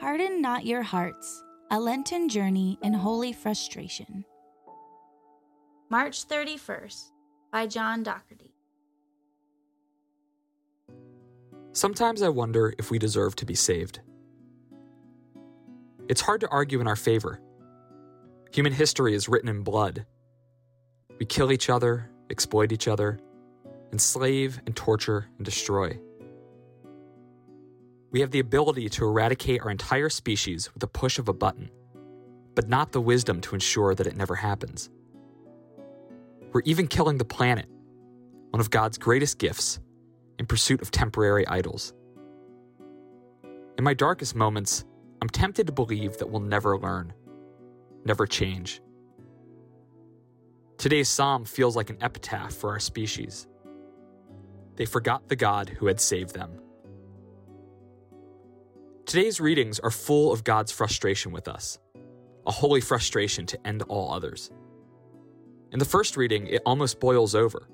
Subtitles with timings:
[0.00, 4.24] Harden not your hearts, a Lenten journey in holy frustration.
[5.90, 7.10] March 31st
[7.52, 8.54] by John Dougherty.
[11.72, 14.00] Sometimes I wonder if we deserve to be saved.
[16.08, 17.38] It's hard to argue in our favor.
[18.54, 20.06] Human history is written in blood.
[21.18, 23.20] We kill each other, exploit each other,
[23.92, 26.00] enslave and torture and destroy.
[28.10, 31.70] We have the ability to eradicate our entire species with the push of a button,
[32.54, 34.90] but not the wisdom to ensure that it never happens.
[36.52, 37.66] We're even killing the planet,
[38.50, 39.78] one of God's greatest gifts,
[40.40, 41.94] in pursuit of temporary idols.
[43.78, 44.84] In my darkest moments,
[45.22, 47.12] I'm tempted to believe that we'll never learn,
[48.04, 48.82] never change.
[50.78, 53.46] Today's psalm feels like an epitaph for our species.
[54.76, 56.60] They forgot the God who had saved them.
[59.10, 61.80] Today's readings are full of God's frustration with us,
[62.46, 64.52] a holy frustration to end all others.
[65.72, 67.68] In the first reading, it almost boils over.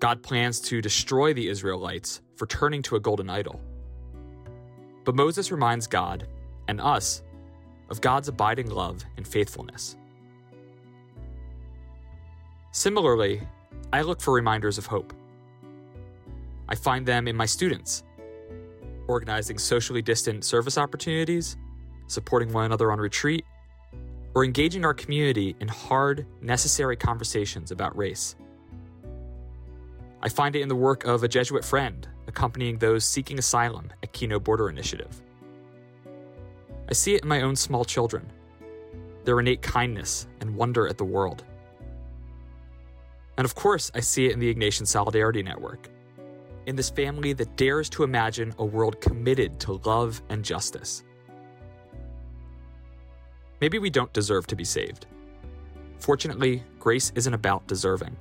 [0.00, 3.58] God plans to destroy the Israelites for turning to a golden idol.
[5.04, 6.28] But Moses reminds God
[6.68, 7.22] and us
[7.88, 9.96] of God's abiding love and faithfulness.
[12.72, 13.40] Similarly,
[13.94, 15.14] I look for reminders of hope.
[16.68, 18.04] I find them in my students,
[19.06, 21.56] organizing socially distant service opportunities,
[22.06, 23.44] supporting one another on retreat,
[24.34, 28.36] or engaging our community in hard, necessary conversations about race.
[30.22, 34.12] I find it in the work of a Jesuit friend accompanying those seeking asylum at
[34.12, 35.20] Kino Border Initiative.
[36.88, 38.30] I see it in my own small children,
[39.24, 41.44] their innate kindness and wonder at the world.
[43.36, 45.88] And of course, I see it in the Ignatian Solidarity Network,
[46.66, 51.04] in this family that dares to imagine a world committed to love and justice.
[53.60, 55.06] Maybe we don't deserve to be saved.
[55.98, 58.16] Fortunately, grace isn't about deserving.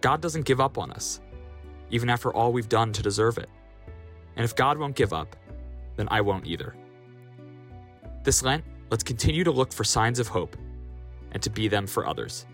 [0.00, 1.20] God doesn't give up on us,
[1.90, 3.48] even after all we've done to deserve it.
[4.36, 5.36] And if God won't give up,
[5.96, 6.74] then I won't either.
[8.24, 10.56] This Lent, let's continue to look for signs of hope
[11.32, 12.46] and to be them for others.